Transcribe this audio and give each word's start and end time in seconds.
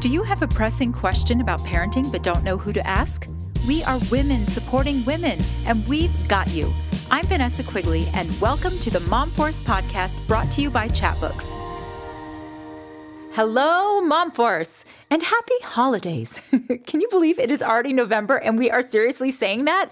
Do 0.00 0.10
you 0.10 0.22
have 0.24 0.42
a 0.42 0.48
pressing 0.48 0.92
question 0.92 1.40
about 1.40 1.60
parenting 1.60 2.12
but 2.12 2.22
don't 2.22 2.44
know 2.44 2.58
who 2.58 2.70
to 2.74 2.86
ask? 2.86 3.26
We 3.66 3.82
are 3.84 3.98
women 4.10 4.44
supporting 4.44 5.02
women, 5.06 5.38
and 5.64 5.88
we've 5.88 6.12
got 6.28 6.48
you. 6.50 6.70
I'm 7.10 7.24
Vanessa 7.24 7.62
Quigley, 7.64 8.06
and 8.12 8.30
welcome 8.38 8.78
to 8.80 8.90
the 8.90 9.00
Mom 9.00 9.30
Force 9.30 9.58
podcast 9.58 10.24
brought 10.26 10.50
to 10.50 10.60
you 10.60 10.68
by 10.68 10.88
Chatbooks. 10.88 11.50
Hello, 13.32 14.02
Mom 14.02 14.32
Force, 14.32 14.84
and 15.10 15.22
happy 15.22 15.54
holidays. 15.62 16.42
Can 16.86 17.00
you 17.00 17.08
believe 17.08 17.38
it 17.38 17.50
is 17.50 17.62
already 17.62 17.94
November 17.94 18.36
and 18.36 18.58
we 18.58 18.70
are 18.70 18.82
seriously 18.82 19.30
saying 19.30 19.64
that? 19.64 19.90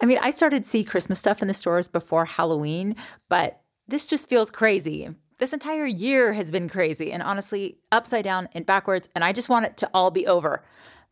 I 0.00 0.06
mean, 0.06 0.18
I 0.22 0.30
started 0.30 0.64
see 0.64 0.82
Christmas 0.82 1.18
stuff 1.18 1.42
in 1.42 1.48
the 1.48 1.54
stores 1.54 1.88
before 1.88 2.24
Halloween, 2.24 2.96
but 3.28 3.60
this 3.86 4.06
just 4.06 4.30
feels 4.30 4.50
crazy. 4.50 5.10
This 5.42 5.52
entire 5.52 5.86
year 5.86 6.34
has 6.34 6.52
been 6.52 6.68
crazy 6.68 7.10
and 7.10 7.20
honestly 7.20 7.76
upside 7.90 8.22
down 8.22 8.48
and 8.52 8.64
backwards, 8.64 9.08
and 9.12 9.24
I 9.24 9.32
just 9.32 9.48
want 9.48 9.66
it 9.66 9.76
to 9.78 9.90
all 9.92 10.12
be 10.12 10.24
over. 10.24 10.62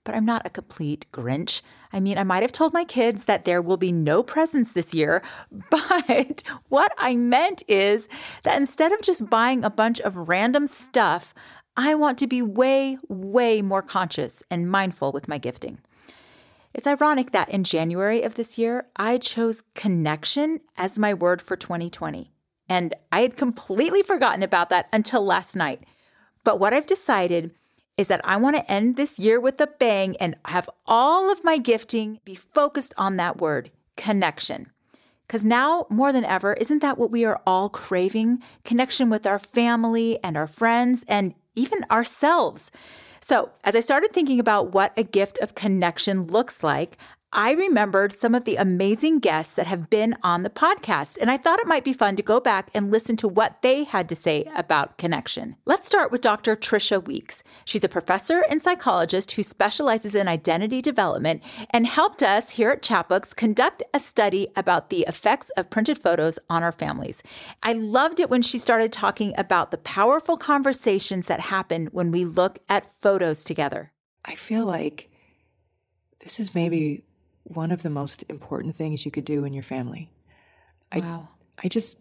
But 0.04 0.14
I'm 0.14 0.24
not 0.24 0.46
a 0.46 0.50
complete 0.50 1.04
Grinch. 1.12 1.62
I 1.92 1.98
mean, 1.98 2.16
I 2.16 2.22
might 2.22 2.44
have 2.44 2.52
told 2.52 2.72
my 2.72 2.84
kids 2.84 3.24
that 3.24 3.44
there 3.44 3.60
will 3.60 3.76
be 3.76 3.90
no 3.90 4.22
presents 4.22 4.72
this 4.72 4.94
year, 4.94 5.20
but 5.70 6.44
what 6.68 6.92
I 6.96 7.16
meant 7.16 7.64
is 7.66 8.08
that 8.44 8.56
instead 8.56 8.92
of 8.92 9.02
just 9.02 9.28
buying 9.28 9.64
a 9.64 9.68
bunch 9.68 9.98
of 10.00 10.28
random 10.28 10.68
stuff, 10.68 11.34
I 11.76 11.96
want 11.96 12.16
to 12.18 12.28
be 12.28 12.40
way, 12.40 12.98
way 13.08 13.62
more 13.62 13.82
conscious 13.82 14.44
and 14.48 14.70
mindful 14.70 15.10
with 15.10 15.26
my 15.26 15.38
gifting. 15.38 15.80
It's 16.72 16.86
ironic 16.86 17.32
that 17.32 17.48
in 17.48 17.64
January 17.64 18.22
of 18.22 18.36
this 18.36 18.58
year, 18.58 18.86
I 18.94 19.18
chose 19.18 19.64
connection 19.74 20.60
as 20.78 21.00
my 21.00 21.14
word 21.14 21.42
for 21.42 21.56
2020. 21.56 22.30
And 22.70 22.94
I 23.10 23.22
had 23.22 23.36
completely 23.36 24.02
forgotten 24.02 24.44
about 24.44 24.70
that 24.70 24.88
until 24.92 25.24
last 25.24 25.56
night. 25.56 25.82
But 26.44 26.60
what 26.60 26.72
I've 26.72 26.86
decided 26.86 27.50
is 27.98 28.08
that 28.08 28.20
I 28.24 28.36
want 28.36 28.56
to 28.56 28.70
end 28.70 28.96
this 28.96 29.18
year 29.18 29.38
with 29.38 29.60
a 29.60 29.66
bang 29.66 30.16
and 30.18 30.36
have 30.46 30.70
all 30.86 31.30
of 31.30 31.44
my 31.44 31.58
gifting 31.58 32.20
be 32.24 32.34
focused 32.34 32.94
on 32.96 33.16
that 33.16 33.38
word 33.38 33.72
connection. 33.96 34.70
Because 35.26 35.44
now, 35.44 35.86
more 35.90 36.12
than 36.12 36.24
ever, 36.24 36.54
isn't 36.54 36.80
that 36.80 36.96
what 36.96 37.10
we 37.10 37.24
are 37.24 37.40
all 37.46 37.68
craving? 37.68 38.42
Connection 38.64 39.10
with 39.10 39.26
our 39.26 39.38
family 39.38 40.18
and 40.24 40.36
our 40.36 40.46
friends 40.46 41.04
and 41.08 41.34
even 41.54 41.84
ourselves. 41.90 42.70
So, 43.20 43.50
as 43.62 43.76
I 43.76 43.80
started 43.80 44.12
thinking 44.12 44.40
about 44.40 44.72
what 44.72 44.92
a 44.96 45.04
gift 45.04 45.38
of 45.38 45.54
connection 45.54 46.26
looks 46.26 46.64
like, 46.64 46.96
I 47.32 47.52
remembered 47.52 48.12
some 48.12 48.34
of 48.34 48.42
the 48.42 48.56
amazing 48.56 49.20
guests 49.20 49.54
that 49.54 49.68
have 49.68 49.88
been 49.88 50.16
on 50.20 50.42
the 50.42 50.50
podcast, 50.50 51.16
and 51.20 51.30
I 51.30 51.36
thought 51.36 51.60
it 51.60 51.66
might 51.68 51.84
be 51.84 51.92
fun 51.92 52.16
to 52.16 52.24
go 52.24 52.40
back 52.40 52.70
and 52.74 52.90
listen 52.90 53.14
to 53.18 53.28
what 53.28 53.62
they 53.62 53.84
had 53.84 54.08
to 54.08 54.16
say 54.16 54.50
about 54.56 54.98
connection. 54.98 55.54
Let's 55.64 55.86
start 55.86 56.10
with 56.10 56.22
Dr. 56.22 56.56
Trisha 56.56 57.04
Weeks. 57.06 57.44
She's 57.64 57.84
a 57.84 57.88
professor 57.88 58.44
and 58.50 58.60
psychologist 58.60 59.30
who 59.30 59.44
specializes 59.44 60.16
in 60.16 60.26
identity 60.26 60.82
development 60.82 61.44
and 61.70 61.86
helped 61.86 62.20
us 62.20 62.50
here 62.50 62.70
at 62.70 62.82
Chatbooks 62.82 63.36
conduct 63.36 63.84
a 63.94 64.00
study 64.00 64.48
about 64.56 64.90
the 64.90 65.02
effects 65.06 65.50
of 65.50 65.70
printed 65.70 65.98
photos 65.98 66.40
on 66.48 66.64
our 66.64 66.72
families. 66.72 67.22
I 67.62 67.74
loved 67.74 68.18
it 68.18 68.28
when 68.28 68.42
she 68.42 68.58
started 68.58 68.90
talking 68.90 69.34
about 69.38 69.70
the 69.70 69.78
powerful 69.78 70.36
conversations 70.36 71.28
that 71.28 71.38
happen 71.38 71.86
when 71.92 72.10
we 72.10 72.24
look 72.24 72.58
at 72.68 72.90
photos 72.90 73.44
together. 73.44 73.92
I 74.24 74.34
feel 74.34 74.66
like 74.66 75.08
this 76.24 76.40
is 76.40 76.56
maybe 76.56 77.04
one 77.50 77.72
of 77.72 77.82
the 77.82 77.90
most 77.90 78.24
important 78.28 78.76
things 78.76 79.04
you 79.04 79.10
could 79.10 79.24
do 79.24 79.44
in 79.44 79.52
your 79.52 79.62
family. 79.62 80.10
Wow. 80.94 81.28
I, 81.58 81.66
I 81.66 81.68
just, 81.68 81.98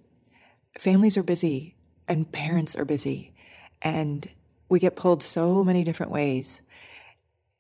families 0.77 1.17
are 1.17 1.23
busy 1.23 1.75
and 2.07 2.31
parents 2.31 2.75
are 2.75 2.85
busy 2.85 3.33
and 3.81 4.27
we 4.69 4.79
get 4.79 4.95
pulled 4.95 5.23
so 5.23 5.63
many 5.63 5.83
different 5.83 6.11
ways. 6.11 6.61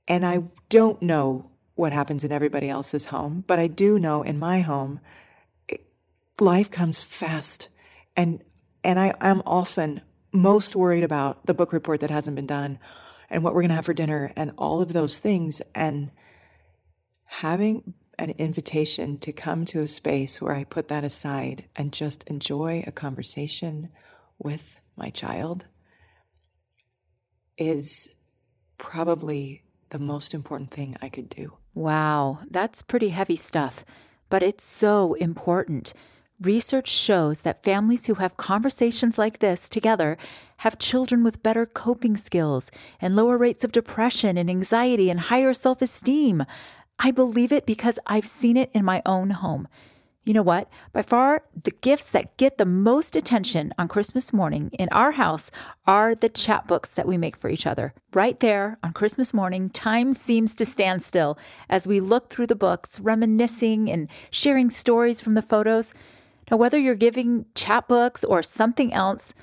And 0.07 0.25
I 0.25 0.43
don't 0.69 1.01
know 1.01 1.49
what 1.75 1.93
happens 1.93 2.23
in 2.23 2.31
everybody 2.31 2.69
else's 2.69 3.05
home, 3.05 3.43
but 3.47 3.57
I 3.57 3.67
do 3.67 3.97
know 3.97 4.21
in 4.21 4.37
my 4.37 4.61
home, 4.61 4.99
it, 5.67 5.85
life 6.39 6.69
comes 6.69 7.01
fast. 7.01 7.69
And, 8.15 8.43
and 8.83 8.99
I, 8.99 9.13
I'm 9.19 9.41
often 9.45 10.01
most 10.31 10.75
worried 10.75 11.03
about 11.03 11.45
the 11.45 11.53
book 11.53 11.73
report 11.73 12.01
that 12.01 12.11
hasn't 12.11 12.35
been 12.35 12.45
done 12.45 12.77
and 13.29 13.43
what 13.43 13.53
we're 13.53 13.61
going 13.61 13.69
to 13.69 13.75
have 13.75 13.85
for 13.85 13.93
dinner 13.93 14.31
and 14.35 14.51
all 14.57 14.81
of 14.81 14.93
those 14.93 15.17
things. 15.17 15.61
And 15.73 16.11
having 17.29 17.93
an 18.17 18.31
invitation 18.31 19.17
to 19.19 19.31
come 19.31 19.63
to 19.63 19.81
a 19.81 19.87
space 19.87 20.41
where 20.41 20.55
I 20.55 20.63
put 20.63 20.87
that 20.89 21.03
aside 21.03 21.65
and 21.75 21.93
just 21.93 22.23
enjoy 22.23 22.83
a 22.85 22.91
conversation 22.91 23.89
with 24.39 24.81
my 24.97 25.09
child 25.09 25.65
is 27.57 28.09
probably 28.77 29.63
the 29.91 29.99
most 29.99 30.33
important 30.33 30.71
thing 30.71 30.97
I 31.01 31.09
could 31.09 31.29
do. 31.29 31.57
Wow, 31.75 32.39
that's 32.49 32.81
pretty 32.81 33.09
heavy 33.09 33.35
stuff, 33.35 33.85
but 34.29 34.43
it's 34.43 34.65
so 34.65 35.13
important. 35.13 35.93
Research 36.41 36.87
shows 36.87 37.41
that 37.41 37.63
families 37.63 38.05
who 38.05 38.15
have 38.15 38.37
conversations 38.37 39.17
like 39.17 39.39
this 39.39 39.67
together 39.67 40.17
have 40.57 40.79
children 40.79 41.21
with 41.23 41.43
better 41.43 41.65
coping 41.65 42.15
skills 42.15 42.71
and 43.01 43.15
lower 43.15 43.37
rates 43.37 43.63
of 43.63 43.73
depression 43.73 44.37
and 44.37 44.49
anxiety 44.49 45.09
and 45.09 45.19
higher 45.19 45.53
self 45.53 45.81
esteem. 45.81 46.45
I 46.99 47.11
believe 47.11 47.53
it 47.53 47.65
because 47.65 47.97
I've 48.05 48.27
seen 48.27 48.57
it 48.57 48.69
in 48.73 48.83
my 48.83 49.01
own 49.05 49.29
home. 49.29 49.67
You 50.25 50.33
know 50.33 50.43
what? 50.43 50.69
By 50.91 51.01
far, 51.01 51.43
the 51.63 51.71
gifts 51.71 52.11
that 52.11 52.35
get 52.37 52.57
the 52.57 52.65
most 52.65 53.15
attention 53.15 53.73
on 53.79 53.87
Christmas 53.87 54.33
morning 54.33 54.69
in 54.77 54.89
our 54.89 55.13
house 55.13 55.49
are 55.87 56.13
the 56.13 56.29
chatbooks 56.29 56.93
that 56.93 57.07
we 57.07 57.17
make 57.17 57.37
for 57.37 57.49
each 57.49 57.65
other. 57.65 57.93
Right 58.13 58.39
there 58.39 58.77
on 58.83 58.91
Christmas 58.91 59.33
morning, 59.33 59.69
time 59.69 60.13
seems 60.13 60.55
to 60.57 60.65
stand 60.65 61.01
still 61.01 61.39
as 61.69 61.87
we 61.87 62.01
look 62.01 62.29
through 62.29 62.47
the 62.47 62.55
books, 62.55 62.99
reminiscing 62.99 63.89
and 63.89 64.09
sharing 64.29 64.69
stories 64.69 65.21
from 65.21 65.35
the 65.35 65.41
photos. 65.41 65.93
Now, 66.51 66.57
whether 66.57 66.77
you're 66.77 66.95
giving 66.95 67.45
chatbooks 67.55 68.25
or 68.27 68.43
something 68.43 68.93
else, 68.93 69.33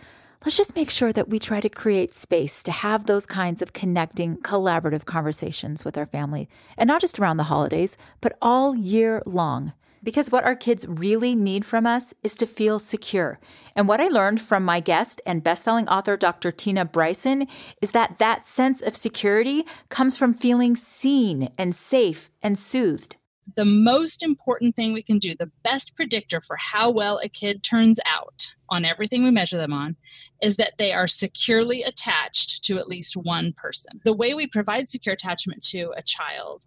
let's 0.47 0.57
just 0.57 0.77
make 0.77 0.91
sure 0.91 1.13
that 1.13 1.29
we 1.29 1.41
try 1.41 1.61
to 1.61 1.69
create 1.69 2.15
space 2.15 2.63
to 2.63 2.71
have 2.71 3.07
those 3.07 3.27
kinds 3.27 3.61
of 3.61 3.73
connecting, 3.73 4.37
collaborative 4.37 5.05
conversations 5.05 5.85
with 5.85 5.99
our 5.99 6.07
family, 6.07 6.49
and 6.79 6.87
not 6.87 7.01
just 7.01 7.19
around 7.19 7.37
the 7.37 7.43
holidays, 7.51 7.99
but 8.21 8.39
all 8.41 8.77
year 8.77 9.21
long. 9.27 9.73
Because 10.05 10.31
what 10.31 10.45
our 10.45 10.55
kids 10.55 10.87
really 10.87 11.35
need 11.35 11.65
from 11.65 11.85
us 11.85 12.15
is 12.23 12.37
to 12.37 12.47
feel 12.47 12.79
secure. 12.79 13.41
And 13.75 13.89
what 13.89 14.01
I 14.01 14.07
learned 14.07 14.41
from 14.41 14.65
my 14.65 14.79
guest 14.79 15.21
and 15.27 15.43
best-selling 15.43 15.89
author 15.89 16.17
Dr. 16.17 16.53
Tina 16.53 16.85
Bryson 16.85 17.49
is 17.83 17.91
that 17.91 18.19
that 18.19 18.45
sense 18.45 18.81
of 18.81 18.95
security 18.95 19.67
comes 19.89 20.17
from 20.17 20.33
feeling 20.33 20.77
seen 20.77 21.49
and 21.59 21.75
safe 21.75 22.31
and 22.41 22.57
soothed 22.57 23.17
the 23.55 23.65
most 23.65 24.23
important 24.23 24.75
thing 24.75 24.93
we 24.93 25.03
can 25.03 25.19
do, 25.19 25.35
the 25.35 25.51
best 25.63 25.95
predictor 25.95 26.41
for 26.41 26.57
how 26.57 26.91
well 26.91 27.21
a 27.23 27.29
kid 27.29 27.63
turns 27.63 28.01
out 28.07 28.47
on 28.69 28.85
everything 28.85 29.23
we 29.23 29.31
measure 29.31 29.57
them 29.57 29.73
on, 29.73 29.97
is 30.43 30.57
that 30.57 30.73
they 30.79 30.93
are 30.93 31.07
securely 31.07 31.83
attached 31.83 32.65
to 32.65 32.79
at 32.79 32.89
least 32.89 33.17
one 33.17 33.53
person. 33.53 34.01
The 34.05 34.13
way 34.13 34.35
we 34.35 34.47
provide 34.47 34.89
secure 34.89 35.15
attachment 35.15 35.63
to 35.67 35.93
a 35.97 36.03
child 36.03 36.65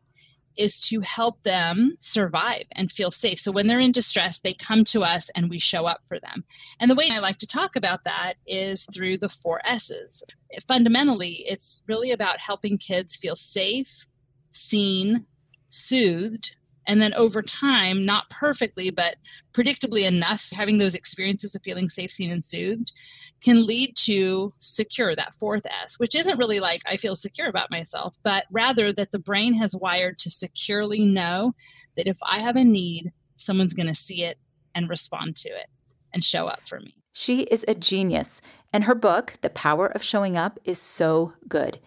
is 0.58 0.80
to 0.80 1.00
help 1.02 1.42
them 1.44 1.96
survive 2.00 2.64
and 2.74 2.92
feel 2.92 3.12
safe. 3.12 3.40
So 3.40 3.52
when 3.52 3.68
they're 3.68 3.80
in 3.80 3.92
distress, 3.92 4.42
they 4.42 4.52
come 4.54 4.84
to 4.86 5.04
us 5.04 5.30
and 5.36 5.50
we 5.50 5.60
show 5.60 5.86
up 5.86 6.02
for 6.08 6.20
them. 6.20 6.44
And 6.80 6.92
the 6.92 6.96
way 6.96 7.10
I 7.12 7.20
like 7.20 7.38
to 7.38 7.48
talk 7.48 7.76
about 7.76 8.04
that 8.04 8.34
is 8.46 8.86
through 8.94 9.20
the 9.20 9.30
four 9.30 9.62
S's. 9.66 10.22
Fundamentally, 10.68 11.46
it's 11.48 11.82
really 11.88 12.12
about 12.12 12.40
helping 12.40 12.78
kids 12.78 13.16
feel 13.16 13.36
safe, 13.36 14.06
seen, 14.52 15.26
soothed, 15.70 16.56
and 16.90 17.00
then 17.00 17.14
over 17.14 17.44
time, 17.44 18.04
not 18.04 18.28
perfectly, 18.32 18.90
but 18.90 19.16
predictably 19.54 20.08
enough, 20.08 20.50
having 20.52 20.80
those 20.80 20.96
experiences 20.96 21.54
of 21.54 21.62
feeling 21.62 21.88
safe, 21.88 22.10
seen, 22.10 22.32
and 22.32 22.44
soothed 22.44 22.92
can 23.44 23.68
lead 23.68 23.96
to 23.96 24.52
secure, 24.58 25.16
that 25.16 25.36
fourth 25.36 25.68
S, 25.84 26.00
which 26.00 26.16
isn't 26.16 26.40
really 26.40 26.60
like 26.60 26.82
I 26.88 26.98
feel 26.98 27.16
secure 27.16 27.48
about 27.48 27.70
myself, 27.70 28.16
but 28.24 28.46
rather 28.50 28.92
that 28.92 29.12
the 29.12 29.20
brain 29.20 29.54
has 29.54 29.76
wired 29.76 30.18
to 30.18 30.32
securely 30.32 31.06
know 31.06 31.54
that 31.96 32.08
if 32.08 32.18
I 32.26 32.40
have 32.40 32.56
a 32.56 32.64
need, 32.64 33.12
someone's 33.36 33.76
going 33.76 33.88
to 33.88 33.94
see 33.94 34.24
it 34.24 34.40
and 34.74 34.90
respond 34.90 35.36
to 35.38 35.50
it 35.50 35.68
and 36.12 36.24
show 36.24 36.48
up 36.48 36.68
for 36.68 36.80
me. 36.80 36.96
She 37.14 37.42
is 37.44 37.64
a 37.68 37.76
genius, 37.76 38.42
and 38.74 38.86
her 38.86 38.96
book, 38.96 39.36
The 39.42 39.52
Power 39.52 39.86
of 39.86 40.02
Showing 40.02 40.36
Up, 40.36 40.60
is 40.66 40.82
so 40.82 41.34
good. 41.48 41.78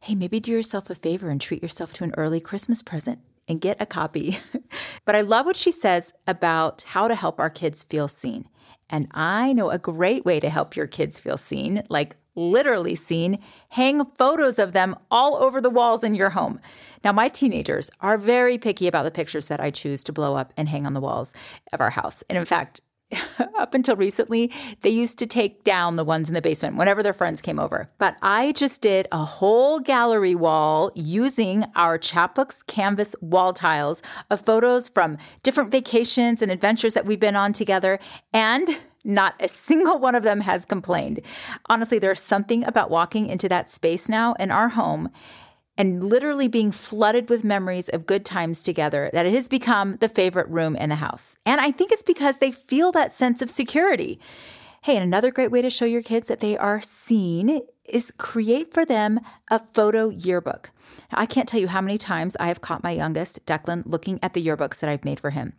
Hey, 0.00 0.16
maybe 0.16 0.40
do 0.40 0.50
yourself 0.50 0.90
a 0.90 0.96
favor 0.96 1.30
and 1.30 1.40
treat 1.40 1.62
yourself 1.62 1.92
to 1.94 2.04
an 2.04 2.14
early 2.16 2.40
Christmas 2.40 2.82
present 2.82 3.20
and 3.48 3.60
get 3.60 3.80
a 3.80 3.86
copy. 3.86 4.38
but 5.04 5.16
I 5.16 5.22
love 5.22 5.46
what 5.46 5.56
she 5.56 5.72
says 5.72 6.12
about 6.26 6.82
how 6.88 7.08
to 7.08 7.14
help 7.14 7.40
our 7.40 7.50
kids 7.50 7.82
feel 7.82 8.06
seen. 8.06 8.48
And 8.90 9.08
I 9.12 9.52
know 9.52 9.70
a 9.70 9.78
great 9.78 10.24
way 10.24 10.40
to 10.40 10.50
help 10.50 10.76
your 10.76 10.86
kids 10.86 11.18
feel 11.18 11.36
seen, 11.36 11.82
like 11.88 12.16
literally 12.34 12.94
seen, 12.94 13.38
hang 13.70 14.04
photos 14.16 14.58
of 14.58 14.72
them 14.72 14.96
all 15.10 15.36
over 15.36 15.60
the 15.60 15.70
walls 15.70 16.04
in 16.04 16.14
your 16.14 16.30
home. 16.30 16.60
Now, 17.04 17.12
my 17.12 17.28
teenagers 17.28 17.90
are 18.00 18.16
very 18.16 18.58
picky 18.58 18.86
about 18.86 19.04
the 19.04 19.10
pictures 19.10 19.48
that 19.48 19.60
I 19.60 19.70
choose 19.70 20.04
to 20.04 20.12
blow 20.12 20.36
up 20.36 20.52
and 20.56 20.68
hang 20.68 20.86
on 20.86 20.94
the 20.94 21.00
walls 21.00 21.34
of 21.72 21.80
our 21.80 21.90
house. 21.90 22.22
And 22.28 22.38
in 22.38 22.44
fact, 22.44 22.80
up 23.58 23.74
until 23.74 23.96
recently, 23.96 24.52
they 24.82 24.90
used 24.90 25.18
to 25.18 25.26
take 25.26 25.64
down 25.64 25.96
the 25.96 26.04
ones 26.04 26.28
in 26.28 26.34
the 26.34 26.42
basement 26.42 26.76
whenever 26.76 27.02
their 27.02 27.12
friends 27.12 27.40
came 27.40 27.58
over. 27.58 27.90
But 27.98 28.16
I 28.22 28.52
just 28.52 28.82
did 28.82 29.08
a 29.12 29.24
whole 29.24 29.80
gallery 29.80 30.34
wall 30.34 30.90
using 30.94 31.64
our 31.74 31.98
Chatbook's 31.98 32.62
canvas 32.62 33.14
wall 33.20 33.52
tiles 33.52 34.02
of 34.30 34.40
photos 34.40 34.88
from 34.88 35.18
different 35.42 35.70
vacations 35.70 36.42
and 36.42 36.52
adventures 36.52 36.94
that 36.94 37.06
we've 37.06 37.20
been 37.20 37.36
on 37.36 37.52
together. 37.52 37.98
And 38.32 38.78
not 39.04 39.34
a 39.40 39.48
single 39.48 39.98
one 39.98 40.14
of 40.14 40.22
them 40.22 40.40
has 40.40 40.64
complained. 40.64 41.20
Honestly, 41.66 41.98
there's 41.98 42.20
something 42.20 42.64
about 42.64 42.90
walking 42.90 43.28
into 43.28 43.48
that 43.48 43.70
space 43.70 44.08
now 44.08 44.34
in 44.34 44.50
our 44.50 44.68
home 44.68 45.10
and 45.78 46.04
literally 46.04 46.48
being 46.48 46.72
flooded 46.72 47.30
with 47.30 47.44
memories 47.44 47.88
of 47.88 48.04
good 48.04 48.24
times 48.24 48.62
together 48.62 49.08
that 49.12 49.24
it 49.24 49.32
has 49.32 49.48
become 49.48 49.96
the 50.00 50.08
favorite 50.08 50.48
room 50.48 50.76
in 50.76 50.90
the 50.90 50.96
house. 50.96 51.36
And 51.46 51.60
I 51.60 51.70
think 51.70 51.92
it's 51.92 52.02
because 52.02 52.38
they 52.38 52.50
feel 52.50 52.92
that 52.92 53.12
sense 53.12 53.40
of 53.40 53.48
security. 53.48 54.18
Hey, 54.82 54.94
and 54.94 55.02
another 55.02 55.32
great 55.32 55.50
way 55.50 55.60
to 55.60 55.70
show 55.70 55.84
your 55.84 56.02
kids 56.02 56.28
that 56.28 56.38
they 56.38 56.56
are 56.56 56.80
seen 56.80 57.62
is 57.84 58.12
create 58.16 58.72
for 58.72 58.84
them 58.84 59.18
a 59.50 59.58
photo 59.58 60.08
yearbook. 60.08 60.70
Now, 61.10 61.18
I 61.18 61.26
can't 61.26 61.48
tell 61.48 61.60
you 61.60 61.66
how 61.66 61.80
many 61.80 61.98
times 61.98 62.36
I 62.38 62.46
have 62.46 62.60
caught 62.60 62.84
my 62.84 62.92
youngest, 62.92 63.44
Declan, 63.44 63.82
looking 63.86 64.20
at 64.22 64.34
the 64.34 64.44
yearbooks 64.44 64.78
that 64.78 64.88
I've 64.88 65.04
made 65.04 65.18
for 65.18 65.30
him. 65.30 65.54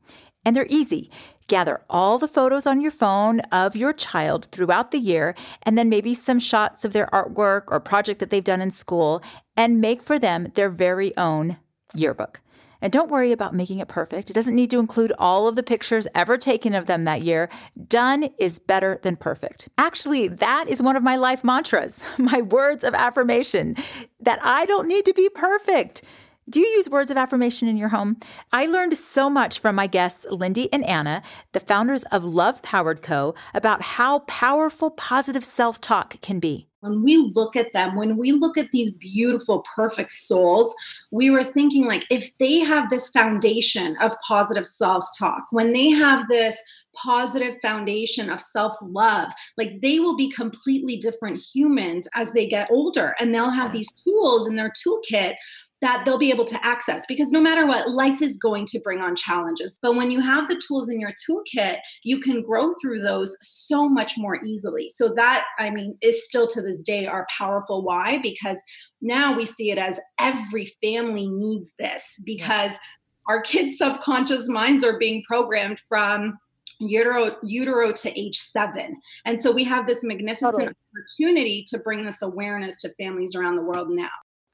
And 0.45 0.55
they're 0.55 0.67
easy. 0.69 1.11
Gather 1.47 1.81
all 1.89 2.17
the 2.17 2.29
photos 2.29 2.65
on 2.65 2.79
your 2.79 2.91
phone 2.91 3.41
of 3.51 3.75
your 3.75 3.91
child 3.91 4.45
throughout 4.53 4.91
the 4.91 4.99
year, 4.99 5.35
and 5.63 5.77
then 5.77 5.89
maybe 5.89 6.13
some 6.13 6.39
shots 6.39 6.85
of 6.85 6.93
their 6.93 7.07
artwork 7.07 7.63
or 7.67 7.81
project 7.81 8.21
that 8.21 8.29
they've 8.29 8.41
done 8.41 8.61
in 8.61 8.71
school, 8.71 9.21
and 9.57 9.81
make 9.81 10.01
for 10.01 10.17
them 10.17 10.47
their 10.55 10.69
very 10.69 11.15
own 11.17 11.57
yearbook. 11.93 12.39
And 12.81 12.93
don't 12.93 13.11
worry 13.11 13.31
about 13.31 13.53
making 13.53 13.79
it 13.79 13.87
perfect. 13.87 14.29
It 14.29 14.33
doesn't 14.33 14.55
need 14.55 14.71
to 14.71 14.79
include 14.79 15.11
all 15.19 15.47
of 15.47 15.55
the 15.55 15.63
pictures 15.63 16.07
ever 16.15 16.37
taken 16.37 16.73
of 16.73 16.85
them 16.85 17.03
that 17.03 17.21
year. 17.21 17.49
Done 17.87 18.29
is 18.37 18.59
better 18.59 18.99
than 19.03 19.17
perfect. 19.17 19.69
Actually, 19.77 20.27
that 20.27 20.69
is 20.69 20.81
one 20.81 20.95
of 20.95 21.03
my 21.03 21.15
life 21.15 21.43
mantras, 21.43 22.03
my 22.17 22.41
words 22.41 22.83
of 22.83 22.93
affirmation 22.93 23.75
that 24.19 24.39
I 24.43 24.65
don't 24.65 24.87
need 24.87 25.05
to 25.05 25.13
be 25.13 25.29
perfect. 25.29 26.01
Do 26.49 26.61
you 26.61 26.67
use 26.67 26.89
words 26.89 27.11
of 27.11 27.17
affirmation 27.17 27.67
in 27.67 27.77
your 27.77 27.89
home? 27.89 28.17
I 28.51 28.65
learned 28.65 28.97
so 28.97 29.29
much 29.29 29.59
from 29.59 29.75
my 29.75 29.85
guests, 29.85 30.25
Lindy 30.31 30.71
and 30.73 30.83
Anna, 30.83 31.21
the 31.51 31.59
founders 31.59 32.05
of 32.05 32.23
Love 32.23 32.63
Powered 32.63 33.03
Co., 33.03 33.35
about 33.53 33.83
how 33.83 34.19
powerful 34.19 34.89
positive 34.89 35.45
self 35.45 35.79
talk 35.79 36.19
can 36.21 36.39
be. 36.39 36.65
When 36.79 37.03
we 37.03 37.17
look 37.17 37.55
at 37.55 37.71
them, 37.73 37.95
when 37.95 38.17
we 38.17 38.31
look 38.31 38.57
at 38.57 38.71
these 38.71 38.93
beautiful, 38.93 39.63
perfect 39.75 40.13
souls, 40.13 40.73
we 41.11 41.29
were 41.29 41.43
thinking, 41.43 41.85
like, 41.85 42.05
if 42.09 42.31
they 42.39 42.59
have 42.59 42.89
this 42.89 43.09
foundation 43.09 43.95
of 43.97 44.15
positive 44.25 44.65
self 44.65 45.05
talk, 45.19 45.43
when 45.51 45.71
they 45.71 45.89
have 45.89 46.27
this 46.29 46.57
positive 46.95 47.57
foundation 47.61 48.29
of 48.29 48.41
self 48.41 48.73
love, 48.81 49.31
like 49.57 49.81
they 49.81 49.99
will 49.99 50.17
be 50.17 50.31
completely 50.31 50.97
different 50.97 51.39
humans 51.39 52.07
as 52.15 52.31
they 52.33 52.47
get 52.47 52.71
older 52.71 53.15
and 53.19 53.35
they'll 53.35 53.51
have 53.51 53.71
these 53.71 53.91
tools 54.03 54.47
in 54.47 54.55
their 54.55 54.71
toolkit 54.71 55.35
that 55.81 56.03
they'll 56.03 56.17
be 56.17 56.31
able 56.31 56.45
to 56.45 56.65
access 56.65 57.05
because 57.07 57.31
no 57.31 57.39
matter 57.39 57.65
what, 57.65 57.89
life 57.89 58.21
is 58.21 58.37
going 58.37 58.65
to 58.67 58.79
bring 58.81 58.99
on 58.99 59.15
challenges. 59.15 59.79
But 59.81 59.95
when 59.95 60.11
you 60.11 60.21
have 60.21 60.47
the 60.47 60.61
tools 60.67 60.89
in 60.89 60.99
your 60.99 61.13
toolkit, 61.29 61.77
you 62.03 62.19
can 62.19 62.41
grow 62.41 62.71
through 62.81 63.01
those 63.01 63.35
so 63.41 63.87
much 63.87 64.13
more 64.17 64.43
easily. 64.43 64.89
So, 64.89 65.13
that, 65.15 65.45
I 65.57 65.69
mean, 65.69 65.97
is 66.01 66.25
still 66.25 66.47
to 66.47 66.61
this 66.61 66.83
day 66.83 67.07
our 67.07 67.25
powerful 67.37 67.83
why 67.83 68.19
because 68.21 68.61
now 69.01 69.35
we 69.35 69.45
see 69.45 69.71
it 69.71 69.77
as 69.77 69.99
every 70.19 70.73
family 70.83 71.27
needs 71.27 71.73
this 71.79 72.03
because 72.25 72.71
yeah. 72.71 72.77
our 73.29 73.41
kids' 73.41 73.77
subconscious 73.77 74.49
minds 74.49 74.83
are 74.83 74.99
being 74.99 75.23
programmed 75.27 75.79
from 75.87 76.37
utero 76.81 77.35
utero 77.43 77.91
to 77.91 78.17
age 78.17 78.37
seven 78.37 78.95
and 79.25 79.41
so 79.41 79.51
we 79.51 79.65
have 79.65 79.85
this 79.85 80.01
magnificent 80.01 80.53
totally. 80.53 80.73
opportunity 80.95 81.65
to 81.67 81.77
bring 81.79 82.05
this 82.05 82.21
awareness 82.21 82.79
to 82.81 82.89
families 82.97 83.35
around 83.35 83.57
the 83.57 83.61
world 83.61 83.89
now 83.89 84.07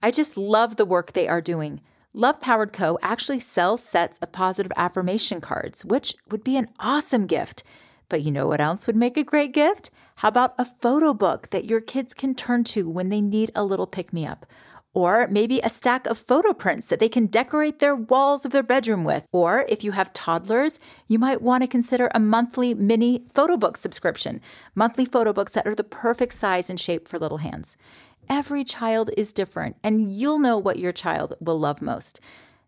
I 0.06 0.12
just 0.12 0.38
love 0.38 0.76
the 0.76 0.86
work 0.86 1.14
they 1.14 1.28
are 1.28 1.42
doing. 1.42 1.82
Love 2.14 2.40
Powered 2.40 2.72
Co. 2.72 3.00
actually 3.02 3.40
sells 3.40 3.82
sets 3.82 4.20
of 4.20 4.32
positive 4.32 4.72
affirmation 4.76 5.42
cards, 5.42 5.84
which 5.84 6.14
would 6.30 6.44
be 6.44 6.58
an 6.58 6.70
awesome 6.80 7.26
gift. 7.26 7.64
But 8.08 8.22
you 8.22 8.32
know 8.32 8.46
what 8.46 8.62
else 8.62 8.86
would 8.86 8.96
make 8.96 9.18
a 9.18 9.24
great 9.24 9.52
gift? 9.52 9.90
How 10.18 10.28
about 10.28 10.54
a 10.60 10.64
photo 10.64 11.12
book 11.16 11.50
that 11.50 11.66
your 11.66 11.82
kids 11.82 12.14
can 12.14 12.36
turn 12.36 12.64
to 12.66 12.88
when 12.88 13.10
they 13.10 13.20
need 13.20 13.50
a 13.56 13.66
little 13.66 13.88
pick 13.88 14.14
me 14.14 14.28
up? 14.28 14.46
Or 14.94 15.28
maybe 15.28 15.60
a 15.60 15.72
stack 15.72 16.06
of 16.06 16.20
photo 16.20 16.54
prints 16.54 16.86
that 16.88 17.00
they 17.00 17.10
can 17.10 17.26
decorate 17.26 17.80
their 17.80 17.96
walls 17.96 18.46
of 18.46 18.52
their 18.52 18.62
bedroom 18.62 19.06
with. 19.06 19.26
Or 19.32 19.66
if 19.68 19.84
you 19.84 19.94
have 19.94 20.14
toddlers, 20.14 20.80
you 21.08 21.18
might 21.18 21.42
want 21.42 21.64
to 21.64 21.68
consider 21.68 22.12
a 22.14 22.20
monthly 22.20 22.76
mini 22.76 23.26
photo 23.34 23.58
book 23.58 23.76
subscription. 23.76 24.40
Monthly 24.76 25.06
photo 25.06 25.34
books 25.34 25.54
that 25.54 25.66
are 25.66 25.74
the 25.74 25.84
perfect 25.84 26.34
size 26.34 26.70
and 26.70 26.80
shape 26.80 27.08
for 27.08 27.18
little 27.18 27.40
hands. 27.40 27.76
Every 28.30 28.64
child 28.64 29.12
is 29.18 29.34
different, 29.34 29.76
and 29.84 30.12
you'll 30.12 30.40
know 30.40 30.58
what 30.58 30.80
your 30.80 30.92
child 30.92 31.36
will 31.40 31.60
love 31.60 31.82
most. 31.82 32.20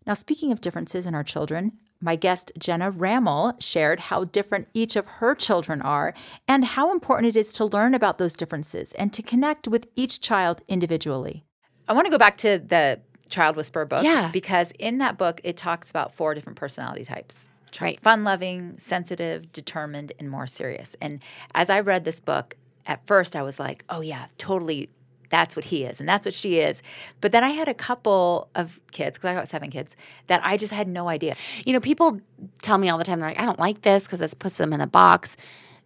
Now, 0.06 0.14
speaking 0.14 0.52
of 0.52 0.60
differences 0.60 1.06
in 1.06 1.14
our 1.14 1.24
children, 1.24 1.72
my 2.00 2.14
guest 2.14 2.52
Jenna 2.58 2.90
Rammel 2.90 3.60
shared 3.60 4.00
how 4.00 4.24
different 4.24 4.68
each 4.72 4.94
of 4.94 5.06
her 5.06 5.34
children 5.34 5.82
are 5.82 6.14
and 6.46 6.64
how 6.64 6.92
important 6.92 7.34
it 7.34 7.38
is 7.38 7.52
to 7.54 7.64
learn 7.64 7.92
about 7.92 8.18
those 8.18 8.34
differences 8.34 8.92
and 8.92 9.12
to 9.12 9.22
connect 9.22 9.66
with 9.66 9.88
each 9.96 10.20
child 10.20 10.62
individually. 10.68 11.44
I 11.88 11.92
want 11.92 12.06
to 12.06 12.10
go 12.10 12.18
back 12.18 12.36
to 12.38 12.58
the 12.58 13.00
Child 13.28 13.56
Whisperer 13.56 13.84
book 13.84 14.02
yeah. 14.02 14.30
because 14.32 14.72
in 14.78 14.98
that 14.98 15.18
book 15.18 15.40
it 15.42 15.56
talks 15.56 15.90
about 15.90 16.14
four 16.14 16.34
different 16.34 16.58
personality 16.58 17.04
types. 17.04 17.48
Right. 17.80 18.00
Fun 18.00 18.24
loving, 18.24 18.76
sensitive, 18.78 19.52
determined, 19.52 20.12
and 20.18 20.30
more 20.30 20.46
serious. 20.46 20.96
And 21.02 21.20
as 21.54 21.68
I 21.68 21.80
read 21.80 22.04
this 22.04 22.20
book, 22.20 22.56
at 22.86 23.06
first 23.06 23.36
I 23.36 23.42
was 23.42 23.60
like, 23.60 23.84
oh, 23.90 24.00
yeah, 24.00 24.26
totally 24.38 24.88
that's 25.30 25.56
what 25.56 25.66
he 25.66 25.84
is 25.84 26.00
and 26.00 26.08
that's 26.08 26.24
what 26.24 26.34
she 26.34 26.58
is. 26.58 26.82
But 27.20 27.32
then 27.32 27.44
I 27.44 27.50
had 27.50 27.68
a 27.68 27.74
couple 27.74 28.48
of 28.54 28.80
kids, 28.92 29.18
because 29.18 29.28
I 29.28 29.34
got 29.34 29.48
seven 29.48 29.70
kids, 29.70 29.96
that 30.26 30.40
I 30.44 30.56
just 30.56 30.72
had 30.72 30.88
no 30.88 31.08
idea. 31.08 31.36
You 31.64 31.72
know, 31.72 31.80
people 31.80 32.20
tell 32.62 32.78
me 32.78 32.88
all 32.88 32.98
the 32.98 33.04
time, 33.04 33.20
they're 33.20 33.28
like, 33.28 33.40
I 33.40 33.44
don't 33.44 33.58
like 33.58 33.82
this 33.82 34.04
because 34.04 34.20
this 34.20 34.34
puts 34.34 34.56
them 34.56 34.72
in 34.72 34.80
a 34.80 34.86
box. 34.86 35.36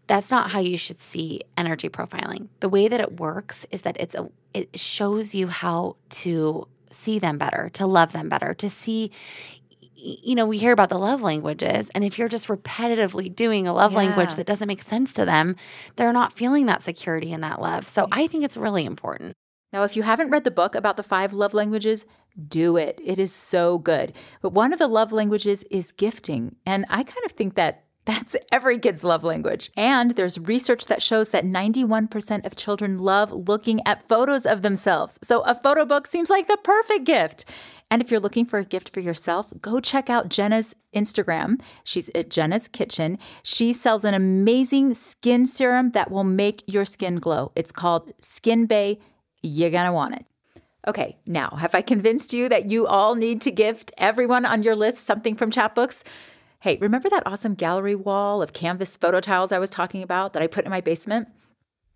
That's 0.07 0.31
not 0.31 0.51
how 0.51 0.59
you 0.59 0.77
should 0.77 1.01
see 1.01 1.43
energy 1.57 1.89
profiling. 1.89 2.49
The 2.61 2.69
way 2.69 2.89
that 2.89 3.01
it 3.01 3.21
works 3.21 3.67
is 3.71 3.83
that 3.83 3.97
it's 4.01 4.15
a 4.15 4.29
it 4.53 4.79
shows 4.79 5.35
you 5.35 5.49
how 5.49 5.97
to 6.11 6.67
see 6.91 7.19
them 7.19 7.39
better, 7.39 7.71
to 7.73 7.87
love 7.87 8.13
them 8.13 8.29
better, 8.29 8.53
to 8.55 8.69
see 8.69 9.11
you 10.03 10.35
know, 10.35 10.47
we 10.47 10.59
hear 10.59 10.73
about 10.73 10.89
the 10.89 10.99
love 10.99 11.23
languages, 11.23 11.89
and 11.95 12.05
if 12.05 12.19
you're 12.19 12.29
just 12.29 12.49
repetitively 12.49 13.35
doing 13.35 13.67
a 13.67 13.73
love 13.73 13.93
yeah. 13.93 13.99
language 13.99 14.35
that 14.35 14.47
doesn't 14.47 14.69
make 14.69 14.83
sense 14.83 15.13
to 15.15 15.25
them, 15.25 15.57
they're 15.97 16.13
not 16.13 16.33
feeling 16.33 16.67
that 16.67 16.83
security 16.83 17.33
and 17.33 17.43
that 17.43 17.61
love. 17.61 17.87
So 17.89 18.09
I 18.11 18.27
think 18.27 18.45
it's 18.45 18.57
really 18.57 18.85
important. 18.85 19.35
Now, 19.73 19.85
if 19.85 19.97
you 19.97 20.03
haven't 20.03 20.31
read 20.31 20.45
the 20.45 20.51
book 20.51 20.75
about 20.75 20.97
the 20.97 21.03
five 21.03 21.33
love 21.33 21.55
languages, 21.55 22.05
do 22.49 22.77
it. 22.77 23.01
It 23.03 23.19
is 23.19 23.33
so 23.33 23.79
good. 23.79 24.13
But 24.41 24.53
one 24.53 24.73
of 24.73 24.79
the 24.79 24.89
love 24.89 25.13
languages 25.13 25.65
is 25.71 25.93
gifting. 25.93 26.57
And 26.67 26.85
I 26.91 27.05
kind 27.05 27.25
of 27.25 27.33
think 27.33 27.55
that 27.55 27.85
that's 28.05 28.35
every 28.51 28.79
kid's 28.79 29.05
love 29.05 29.23
language. 29.23 29.71
And 29.77 30.13
there's 30.13 30.39
research 30.39 30.87
that 30.87 31.03
shows 31.03 31.29
that 31.29 31.45
91% 31.45 32.45
of 32.45 32.57
children 32.57 32.99
love 32.99 33.31
looking 33.31 33.81
at 33.87 34.07
photos 34.07 34.45
of 34.45 34.63
themselves. 34.63 35.19
So 35.23 35.43
a 35.43 35.55
photo 35.55 35.85
book 35.85 36.07
seems 36.07 36.29
like 36.29 36.49
the 36.49 36.59
perfect 36.63 37.05
gift. 37.05 37.45
And 37.91 38.01
if 38.01 38.11
you're 38.11 38.21
looking 38.21 38.47
for 38.47 38.59
a 38.59 38.65
gift 38.65 38.89
for 38.89 39.01
yourself, 39.01 39.53
go 39.61 39.79
check 39.79 40.09
out 40.09 40.31
Jenna's 40.31 40.75
Instagram. 40.95 41.61
She's 41.85 42.11
at 42.15 42.31
Jenna's 42.31 42.67
Kitchen. 42.67 43.19
She 43.43 43.73
sells 43.73 44.05
an 44.05 44.15
amazing 44.15 44.95
skin 44.95 45.45
serum 45.45 45.91
that 45.91 46.11
will 46.11 46.25
make 46.25 46.65
your 46.67 46.87
skin 46.87 47.17
glow. 47.17 47.53
It's 47.55 47.71
called 47.71 48.13
Skin 48.19 48.67
Bay. 48.67 48.99
You're 49.43 49.71
going 49.71 49.87
to 49.87 49.93
want 49.93 50.15
it. 50.17 50.27
Okay, 50.89 51.17
now, 51.27 51.51
have 51.51 51.77
I 51.77 51.83
convinced 51.83 52.33
you 52.33 52.49
that 52.49 52.69
you 52.69 52.87
all 52.87 53.15
need 53.15 53.43
to 53.43 53.53
gift 53.53 53.93
everyone 53.99 54.45
on 54.45 54.65
your 54.65 54.75
list 54.75 55.07
something 55.07 55.37
from 55.37 55.53
Chatbooks? 55.53 56.03
Hey, 56.63 56.79
remember 56.81 57.09
that 57.09 57.27
awesome 57.27 57.57
gallery 57.57 57.97
wall 57.97 58.41
of 58.41 58.53
canvas 58.53 58.97
photo 58.97 59.19
tiles 59.19 59.51
I 59.51 59.59
was 59.59 59.69
talking 59.69 60.01
about 60.01 60.33
that 60.33 60.45
I 60.45 60.47
put 60.47 60.65
in 60.65 60.71
my 60.71 60.81
basement? 60.81 61.27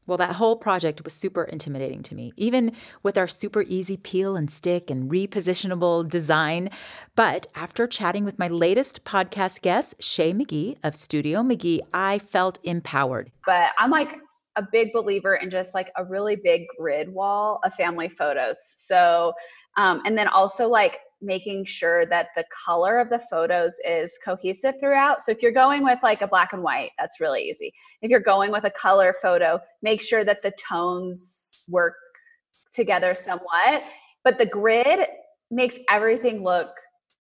Well, 0.08 0.18
that 0.18 0.34
whole 0.34 0.56
project 0.56 1.04
was 1.04 1.12
super 1.12 1.44
intimidating 1.44 2.02
to 2.02 2.16
me, 2.16 2.32
even 2.36 2.72
with 3.04 3.16
our 3.16 3.28
super 3.28 3.62
easy 3.62 3.96
peel 3.96 4.34
and 4.34 4.50
stick 4.50 4.90
and 4.90 5.08
repositionable 5.08 6.08
design. 6.08 6.70
But 7.14 7.46
after 7.54 7.86
chatting 7.86 8.24
with 8.24 8.40
my 8.40 8.48
latest 8.48 9.04
podcast 9.04 9.62
guest, 9.62 10.02
Shea 10.02 10.32
McGee 10.32 10.78
of 10.82 10.96
Studio 10.96 11.44
McGee, 11.44 11.78
I 11.94 12.18
felt 12.18 12.58
empowered. 12.64 13.30
But 13.46 13.70
I'm 13.78 13.92
like 13.92 14.18
a 14.56 14.66
big 14.72 14.92
believer 14.92 15.36
in 15.36 15.48
just 15.48 15.76
like 15.76 15.92
a 15.96 16.04
really 16.04 16.38
big 16.42 16.62
grid 16.76 17.14
wall 17.14 17.60
of 17.64 17.72
family 17.74 18.08
photos. 18.08 18.58
So, 18.78 19.32
um, 19.76 20.02
and 20.04 20.18
then 20.18 20.26
also 20.26 20.68
like 20.68 20.98
making 21.22 21.64
sure 21.64 22.06
that 22.06 22.28
the 22.36 22.44
color 22.66 22.98
of 22.98 23.08
the 23.08 23.18
photos 23.18 23.76
is 23.86 24.18
cohesive 24.24 24.74
throughout. 24.78 25.20
So 25.20 25.32
if 25.32 25.42
you're 25.42 25.52
going 25.52 25.82
with 25.82 25.98
like 26.02 26.22
a 26.22 26.26
black 26.26 26.52
and 26.52 26.62
white, 26.62 26.90
that's 26.98 27.20
really 27.20 27.42
easy. 27.42 27.72
If 28.02 28.10
you're 28.10 28.20
going 28.20 28.52
with 28.52 28.64
a 28.64 28.70
color 28.70 29.14
photo, 29.22 29.60
make 29.82 30.00
sure 30.00 30.24
that 30.24 30.42
the 30.42 30.52
tones 30.52 31.64
work 31.68 31.94
together 32.72 33.14
somewhat. 33.14 33.84
But 34.24 34.38
the 34.38 34.46
grid 34.46 35.06
makes 35.50 35.76
everything 35.88 36.42
look 36.42 36.70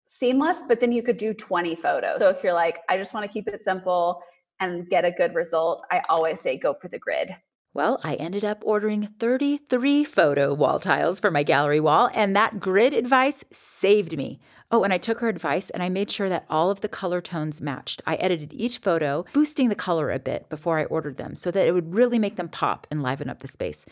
seamless, 0.06 0.64
but 0.66 0.80
then 0.80 0.90
you 0.90 1.02
could 1.02 1.18
do 1.18 1.34
20 1.34 1.76
photos. 1.76 2.18
So 2.18 2.30
if 2.30 2.42
you're 2.42 2.54
like, 2.54 2.78
I 2.88 2.96
just 2.96 3.14
want 3.14 3.24
to 3.26 3.32
keep 3.32 3.46
it 3.46 3.62
simple, 3.62 4.22
and 4.60 4.88
get 4.88 5.04
a 5.04 5.10
good 5.10 5.34
result, 5.34 5.84
I 5.90 6.02
always 6.08 6.40
say 6.40 6.56
go 6.56 6.74
for 6.74 6.88
the 6.88 6.98
grid. 6.98 7.30
Well, 7.74 8.00
I 8.02 8.14
ended 8.14 8.44
up 8.44 8.62
ordering 8.64 9.08
33 9.18 10.04
photo 10.04 10.54
wall 10.54 10.80
tiles 10.80 11.20
for 11.20 11.30
my 11.30 11.42
gallery 11.42 11.80
wall, 11.80 12.10
and 12.14 12.34
that 12.34 12.60
grid 12.60 12.94
advice 12.94 13.44
saved 13.52 14.16
me. 14.16 14.40
Oh, 14.70 14.84
and 14.84 14.92
I 14.92 14.98
took 14.98 15.20
her 15.20 15.28
advice 15.28 15.70
and 15.70 15.82
I 15.82 15.88
made 15.88 16.10
sure 16.10 16.28
that 16.28 16.44
all 16.50 16.70
of 16.70 16.80
the 16.82 16.88
color 16.88 17.20
tones 17.20 17.62
matched. 17.62 18.02
I 18.06 18.16
edited 18.16 18.52
each 18.52 18.78
photo, 18.78 19.24
boosting 19.32 19.68
the 19.68 19.74
color 19.74 20.10
a 20.10 20.18
bit 20.18 20.48
before 20.48 20.78
I 20.78 20.84
ordered 20.84 21.16
them 21.16 21.36
so 21.36 21.50
that 21.50 21.66
it 21.66 21.72
would 21.72 21.94
really 21.94 22.18
make 22.18 22.36
them 22.36 22.48
pop 22.48 22.86
and 22.90 23.02
liven 23.02 23.30
up 23.30 23.40
the 23.40 23.48
space 23.48 23.86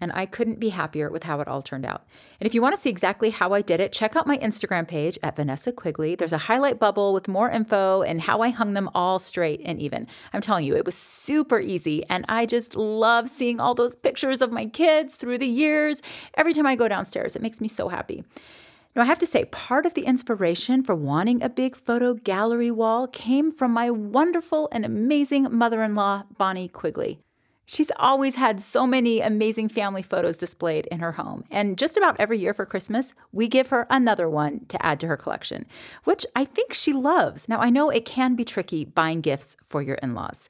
and 0.00 0.12
I 0.14 0.26
couldn't 0.26 0.60
be 0.60 0.68
happier 0.70 1.10
with 1.10 1.24
how 1.24 1.40
it 1.40 1.48
all 1.48 1.62
turned 1.62 1.84
out. 1.84 2.06
And 2.40 2.46
if 2.46 2.54
you 2.54 2.62
want 2.62 2.74
to 2.74 2.80
see 2.80 2.90
exactly 2.90 3.30
how 3.30 3.52
I 3.52 3.62
did 3.62 3.80
it, 3.80 3.92
check 3.92 4.16
out 4.16 4.26
my 4.26 4.38
Instagram 4.38 4.86
page 4.86 5.18
at 5.22 5.36
Vanessa 5.36 5.72
Quigley. 5.72 6.14
There's 6.14 6.32
a 6.32 6.38
highlight 6.38 6.78
bubble 6.78 7.12
with 7.12 7.28
more 7.28 7.50
info 7.50 8.02
and 8.02 8.20
how 8.20 8.40
I 8.40 8.50
hung 8.50 8.74
them 8.74 8.90
all 8.94 9.18
straight 9.18 9.60
and 9.64 9.80
even. 9.80 10.06
I'm 10.32 10.40
telling 10.40 10.64
you, 10.64 10.76
it 10.76 10.84
was 10.84 10.96
super 10.96 11.60
easy, 11.60 12.04
and 12.08 12.24
I 12.28 12.46
just 12.46 12.76
love 12.76 13.28
seeing 13.28 13.60
all 13.60 13.74
those 13.74 13.96
pictures 13.96 14.42
of 14.42 14.52
my 14.52 14.66
kids 14.66 15.16
through 15.16 15.38
the 15.38 15.46
years. 15.46 16.02
Every 16.34 16.54
time 16.54 16.66
I 16.66 16.76
go 16.76 16.88
downstairs, 16.88 17.36
it 17.36 17.42
makes 17.42 17.60
me 17.60 17.68
so 17.68 17.88
happy. 17.88 18.24
Now, 18.96 19.02
I 19.02 19.06
have 19.06 19.18
to 19.18 19.26
say, 19.26 19.44
part 19.44 19.86
of 19.86 19.94
the 19.94 20.06
inspiration 20.06 20.82
for 20.82 20.94
wanting 20.94 21.42
a 21.42 21.48
big 21.48 21.76
photo 21.76 22.14
gallery 22.14 22.70
wall 22.70 23.06
came 23.06 23.52
from 23.52 23.72
my 23.72 23.90
wonderful 23.90 24.68
and 24.72 24.84
amazing 24.84 25.56
mother 25.56 25.82
in 25.82 25.94
law, 25.94 26.24
Bonnie 26.36 26.68
Quigley. 26.68 27.20
She's 27.70 27.90
always 27.96 28.34
had 28.34 28.60
so 28.60 28.86
many 28.86 29.20
amazing 29.20 29.68
family 29.68 30.00
photos 30.00 30.38
displayed 30.38 30.86
in 30.86 31.00
her 31.00 31.12
home. 31.12 31.44
And 31.50 31.76
just 31.76 31.98
about 31.98 32.18
every 32.18 32.38
year 32.38 32.54
for 32.54 32.64
Christmas, 32.64 33.12
we 33.30 33.46
give 33.46 33.68
her 33.68 33.86
another 33.90 34.26
one 34.26 34.64
to 34.68 34.84
add 34.84 34.98
to 35.00 35.06
her 35.06 35.18
collection, 35.18 35.66
which 36.04 36.24
I 36.34 36.46
think 36.46 36.72
she 36.72 36.94
loves. 36.94 37.46
Now, 37.46 37.58
I 37.60 37.68
know 37.68 37.90
it 37.90 38.06
can 38.06 38.36
be 38.36 38.44
tricky 38.46 38.86
buying 38.86 39.20
gifts 39.20 39.54
for 39.62 39.82
your 39.82 39.96
in 39.96 40.14
laws. 40.14 40.48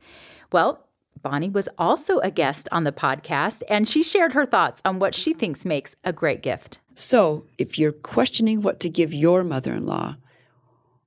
Well, 0.52 0.86
Bonnie 1.20 1.50
was 1.50 1.68
also 1.76 2.20
a 2.20 2.30
guest 2.30 2.68
on 2.70 2.84
the 2.84 2.92
podcast, 2.92 3.64
and 3.68 3.88
she 3.88 4.04
shared 4.04 4.32
her 4.34 4.46
thoughts 4.46 4.80
on 4.84 5.00
what 5.00 5.16
she 5.16 5.34
thinks 5.34 5.64
makes 5.64 5.96
a 6.04 6.12
great 6.12 6.40
gift. 6.40 6.78
So, 6.94 7.46
if 7.58 7.80
you're 7.80 7.90
questioning 7.90 8.62
what 8.62 8.78
to 8.78 8.88
give 8.88 9.12
your 9.12 9.42
mother 9.42 9.74
in 9.74 9.86
law, 9.86 10.18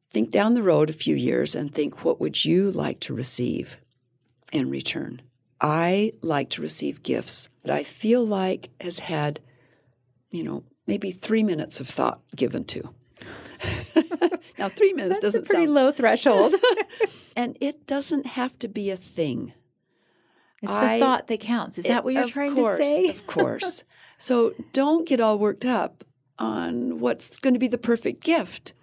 think 0.10 0.30
down 0.30 0.56
the 0.56 0.64
road 0.64 0.90
a 0.90 0.94
few 0.94 1.16
years 1.16 1.56
and 1.56 1.74
think 1.74 2.04
what 2.04 2.20
would 2.20 2.44
you 2.44 2.70
like 2.70 3.00
to 3.02 3.16
receive 3.16 3.78
in 4.52 4.70
return? 4.70 5.22
I 5.62 6.14
like 6.22 6.50
to 6.52 6.62
receive 6.62 7.04
gifts 7.04 7.48
that 7.64 7.74
I 7.74 7.84
feel 7.84 8.26
like 8.26 8.70
has 8.82 9.00
had, 9.00 9.40
you 10.32 10.44
know, 10.44 10.64
maybe 10.88 11.12
three 11.12 11.44
minutes 11.44 11.80
of 11.80 11.88
thought 11.88 12.20
given 12.36 12.64
to. 12.66 12.90
now, 14.58 14.70
three 14.70 14.94
minutes 14.94 15.20
That's 15.20 15.36
doesn't 15.36 15.44
a 15.44 15.46
pretty 15.46 15.66
sound 15.66 15.74
low 15.76 15.92
threshold. 15.92 16.56
and 17.38 17.58
it 17.62 17.86
doesn't 17.86 18.26
have 18.26 18.58
to 18.60 18.68
be 18.68 18.90
a 18.90 18.98
thing. 18.98 19.54
It's 20.64 20.72
I- 20.72 20.98
the 20.98 21.06
thought 21.06 21.28
that 21.28 21.40
counts. 21.40 21.78
Is 21.78 21.86
that 21.86 22.04
what 22.04 22.16
you're 22.16 22.28
trying 22.28 22.56
course, 22.56 22.80
to 22.80 22.84
say? 22.84 23.08
Of 23.10 23.28
course. 23.28 23.84
So 24.18 24.54
don't 24.74 25.08
get 25.08 25.22
all 25.22 25.38
worked 25.38 25.66
up 25.66 26.04
on 26.38 27.00
what's 27.00 27.38
going 27.40 27.54
to 27.54 27.60
be 27.60 27.68
the 27.68 27.78
perfect 27.78 28.24
gift. 28.24 28.74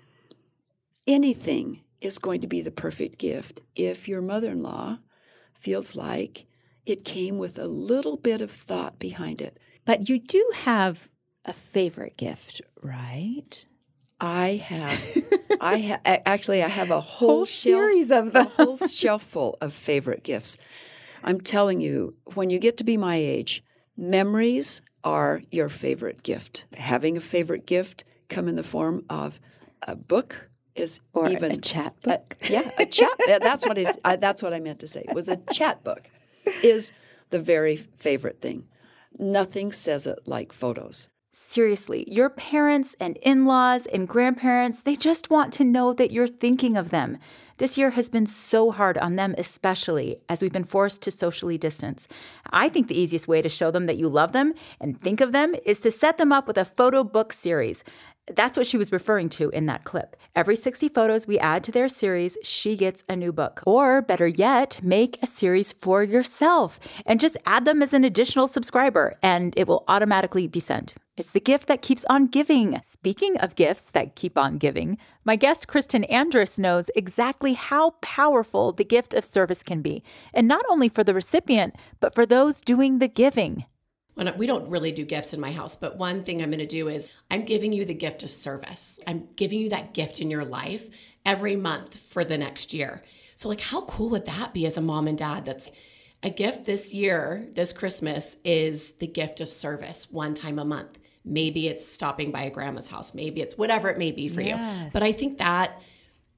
Anything 1.07 1.83
is 2.01 2.19
going 2.19 2.41
to 2.41 2.47
be 2.47 2.61
the 2.61 2.71
perfect 2.71 3.19
gift 3.19 3.61
if 3.75 4.09
your 4.09 4.21
mother 4.21 4.51
in 4.51 4.63
law 4.63 4.99
feels 5.55 5.97
like 5.97 6.47
it 6.89 7.05
came 7.05 7.39
with 7.39 7.59
a 7.59 7.67
little 7.67 8.17
bit 8.17 8.41
of 8.41 8.51
thought 8.51 8.99
behind 8.99 9.41
it. 9.41 9.59
But 9.85 10.09
you 10.09 10.19
do 10.19 10.45
have 10.55 11.09
a 11.45 11.53
favorite 11.53 12.17
gift, 12.17 12.61
right? 12.83 13.67
I 14.21 14.63
have, 14.65 15.01
I 15.61 15.79
ha- 15.81 16.01
actually, 16.27 16.63
I 16.63 16.69
have 16.69 16.91
a 16.91 17.01
whole, 17.01 17.29
Whole 17.29 17.45
shelf, 17.45 17.63
series 17.91 18.11
of 18.11 18.35
a 18.35 18.45
whole 18.45 18.77
shelf 19.01 19.23
full 19.23 19.57
of 19.61 19.73
favorite 19.73 20.23
gifts. 20.25 20.57
I'm 21.23 21.41
telling 21.41 21.81
you, 21.81 22.15
when 22.35 22.51
you 22.51 22.59
get 22.59 22.77
to 22.79 22.85
be 22.85 22.97
my 22.97 23.17
age, 23.17 23.63
memories 23.97 24.81
are 25.05 25.43
your 25.51 25.69
favorite 25.69 26.23
gift. 26.23 26.67
Having 26.77 27.17
a 27.17 27.21
favorite 27.21 27.67
gift 27.67 28.05
come 28.29 28.49
in 28.49 28.57
the 28.57 28.63
form 28.63 29.05
of 29.11 29.39
a 29.83 29.95
book 29.97 30.49
is 30.75 31.01
Or 31.13 31.29
even 31.29 31.53
a 31.53 31.57
chat 31.59 31.95
a- 32.05 32.09
book. 32.09 32.37
yeah, 32.49 32.71
a 32.79 32.87
chat. 32.87 33.11
that's 33.27 33.67
what 33.67 33.79
is. 33.79 33.99
I, 34.05 34.17
that's 34.17 34.43
what 34.43 34.53
I 34.53 34.61
meant 34.61 34.81
to 34.81 34.87
say. 34.89 35.03
It 35.09 35.15
was 35.15 35.29
a 35.29 35.37
chat 35.53 35.83
book. 35.85 36.03
Is 36.63 36.93
the 37.31 37.39
very 37.39 37.77
favorite 37.77 38.41
thing. 38.41 38.65
Nothing 39.19 39.73
says 39.73 40.07
it 40.07 40.21
like 40.27 40.53
photos. 40.53 41.09
Seriously, 41.33 42.05
your 42.09 42.31
parents 42.31 42.95
and 43.01 43.17
in 43.19 43.47
laws 43.47 43.87
and 43.87 44.09
grandparents, 44.09 44.83
they 44.83 44.97
just 44.97 45.31
want 45.31 45.53
to 45.55 45.65
know 45.65 45.93
that 45.93 46.11
you're 46.11 46.27
thinking 46.27 46.77
of 46.77 46.91
them. 46.91 47.19
This 47.59 47.79
year 47.79 47.91
has 47.91 48.09
been 48.09 48.27
so 48.27 48.71
hard 48.71 48.99
on 48.99 49.17
them, 49.17 49.35
especially 49.39 50.19
as 50.29 50.43
we've 50.43 50.53
been 50.53 50.65
forced 50.65 51.03
to 51.03 51.11
socially 51.11 51.59
distance. 51.59 52.07
I 52.51 52.69
think 52.69 52.89
the 52.89 53.01
easiest 53.01 53.29
way 53.29 53.43
to 53.43 53.49
show 53.49 53.71
them 53.71 53.87
that 53.87 53.97
you 53.97 54.09
love 54.09 54.33
them 54.33 54.55
and 54.81 55.01
think 55.01 55.21
of 55.21 55.33
them 55.33 55.55
is 55.65 55.81
to 55.81 55.91
set 55.91 56.19
them 56.19 56.33
up 56.33 56.47
with 56.47 56.59
a 56.59 56.65
photo 56.65 57.03
book 57.03 57.33
series. 57.33 57.83
That's 58.35 58.57
what 58.57 58.67
she 58.67 58.77
was 58.77 58.93
referring 58.93 59.29
to 59.31 59.51
in 59.51 59.67
that 59.67 59.85
clip. 59.85 60.17
Every 60.35 60.57
60 60.57 60.89
photos 60.89 61.27
we 61.27 61.39
add 61.39 61.65
to 61.65 61.73
their 61.73 61.89
series, 61.89 62.37
she 62.43 62.77
gets 62.77 63.05
a 63.09 63.17
new 63.17 63.33
book. 63.33 63.63
Or 63.67 64.03
better 64.03 64.27
yet, 64.27 64.81
make 64.83 65.23
a 65.23 65.27
series 65.27 65.73
for 65.73 66.03
yourself 66.03 66.79
and 67.07 67.21
just 67.21 67.37
add 67.47 67.65
them 67.65 67.83
as 67.83 67.95
an 67.95 68.05
additional 68.05 68.47
subscriber, 68.47 69.17
and 69.23 69.55
it 69.57 69.67
will 69.67 69.85
automatically 69.89 70.47
be 70.47 70.61
sent. 70.61 70.95
It's 71.17 71.33
the 71.33 71.41
gift 71.41 71.67
that 71.67 71.83
keeps 71.83 72.05
on 72.09 72.27
giving. 72.27 72.79
Speaking 72.85 73.37
of 73.39 73.57
gifts 73.57 73.91
that 73.91 74.15
keep 74.15 74.39
on 74.39 74.57
giving, 74.57 74.99
my 75.25 75.35
guest 75.35 75.67
Kristen 75.67 76.05
Andrus 76.05 76.61
knows 76.61 76.93
exactly 76.95 77.55
how 77.55 77.91
powerful 78.01 78.71
the 78.71 78.85
gift 78.85 79.15
of 79.15 79.25
service 79.25 79.65
can 79.65 79.83
be, 79.83 80.05
and 80.33 80.47
not 80.47 80.65
only 80.71 80.89
for 80.89 81.03
the 81.03 81.15
recipient, 81.15 81.75
but 81.99 82.15
for 82.15 82.25
those 82.25 82.61
doing 82.61 83.01
the 83.01 83.09
giving. 83.09 83.65
When 84.19 84.37
we 84.37 84.49
don't 84.49 84.69
really 84.69 84.91
do 84.91 85.05
gifts 85.05 85.33
in 85.33 85.39
my 85.39 85.53
house, 85.53 85.77
but 85.77 85.97
one 85.97 86.25
thing 86.25 86.43
I'm 86.43 86.51
going 86.51 86.59
to 86.59 86.67
do 86.67 86.89
is 86.89 87.09
I'm 87.31 87.45
giving 87.45 87.73
you 87.73 87.85
the 87.85 87.95
gift 87.95 88.25
of 88.25 88.31
service. 88.31 88.99
I'm 89.07 89.29
giving 89.37 89.61
you 89.61 89.69
that 89.69 89.95
gift 89.95 90.21
in 90.21 90.29
your 90.29 90.45
life 90.45 90.89
every 91.25 91.55
month 91.55 91.97
for 91.97 92.25
the 92.25 92.37
next 92.37 92.75
year. 92.75 93.05
So, 93.37 93.49
like, 93.49 93.61
how 93.61 93.83
cool 93.83 94.09
would 94.09 94.27
that 94.27 94.53
be 94.53 94.67
as 94.67 94.77
a 94.77 94.81
mom 94.81 95.07
and 95.07 95.17
dad? 95.17 95.45
That's 95.45 95.69
a 96.25 96.31
gift 96.31 96.65
this 96.65 96.93
year, 96.93 97.47
this 97.53 97.73
Christmas, 97.73 98.39
is 98.45 98.91
the 98.95 99.07
gift 99.07 99.41
of 99.41 99.49
service 99.49 100.11
one 100.11 100.35
time 100.35 100.59
a 100.59 100.65
month. 100.65 100.99
Maybe 101.25 101.69
it's 101.69 101.87
stopping 101.87 102.33
by 102.33 102.43
a 102.43 102.51
grandma's 102.51 102.89
house. 102.89 103.15
Maybe 103.15 103.41
it's 103.41 103.57
whatever 103.57 103.89
it 103.89 103.99
may 103.99 104.11
be 104.11 104.27
for 104.27 104.41
you. 104.41 104.55
But 104.93 105.05
I 105.05 105.13
think 105.13 105.39
that 105.39 105.81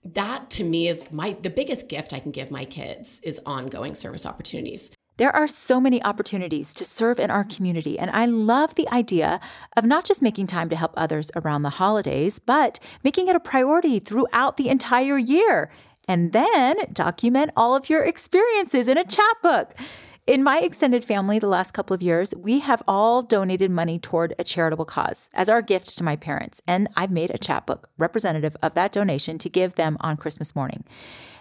that 0.04 0.50
to 0.50 0.64
me 0.64 0.88
is 0.88 1.02
my 1.12 1.34
the 1.40 1.48
biggest 1.50 1.88
gift 1.88 2.12
I 2.12 2.20
can 2.20 2.30
give 2.30 2.50
my 2.50 2.66
kids 2.66 3.20
is 3.22 3.40
ongoing 3.46 3.94
service 3.94 4.26
opportunities. 4.26 4.90
There 5.20 5.36
are 5.36 5.46
so 5.46 5.82
many 5.82 6.02
opportunities 6.02 6.72
to 6.72 6.82
serve 6.82 7.18
in 7.20 7.30
our 7.30 7.44
community, 7.44 7.98
and 7.98 8.10
I 8.10 8.24
love 8.24 8.74
the 8.74 8.88
idea 8.88 9.38
of 9.76 9.84
not 9.84 10.06
just 10.06 10.22
making 10.22 10.46
time 10.46 10.70
to 10.70 10.76
help 10.76 10.94
others 10.96 11.30
around 11.36 11.60
the 11.60 11.76
holidays, 11.76 12.38
but 12.38 12.80
making 13.04 13.28
it 13.28 13.36
a 13.36 13.40
priority 13.40 13.98
throughout 13.98 14.56
the 14.56 14.70
entire 14.70 15.18
year. 15.18 15.70
And 16.08 16.32
then 16.32 16.76
document 16.94 17.50
all 17.54 17.76
of 17.76 17.90
your 17.90 18.02
experiences 18.02 18.88
in 18.88 18.96
a 18.96 19.04
chat 19.04 19.36
book. 19.42 19.74
In 20.26 20.42
my 20.42 20.60
extended 20.60 21.04
family, 21.04 21.38
the 21.38 21.48
last 21.48 21.72
couple 21.72 21.92
of 21.92 22.00
years, 22.00 22.32
we 22.34 22.60
have 22.60 22.82
all 22.88 23.20
donated 23.20 23.70
money 23.70 23.98
toward 23.98 24.32
a 24.38 24.44
charitable 24.44 24.86
cause 24.86 25.28
as 25.34 25.50
our 25.50 25.60
gift 25.60 25.98
to 25.98 26.04
my 26.04 26.16
parents. 26.16 26.62
And 26.66 26.88
I've 26.96 27.10
made 27.10 27.30
a 27.30 27.38
chat 27.38 27.66
book 27.66 27.90
representative 27.98 28.56
of 28.62 28.72
that 28.74 28.92
donation 28.92 29.36
to 29.38 29.50
give 29.50 29.74
them 29.74 29.98
on 30.00 30.16
Christmas 30.16 30.54
morning. 30.56 30.84